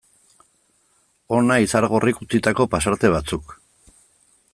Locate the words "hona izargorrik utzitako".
1.37-2.67